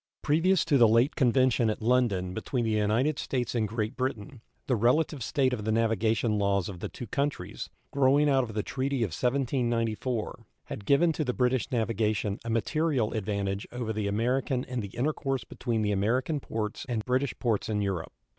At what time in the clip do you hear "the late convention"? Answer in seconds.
0.79-1.69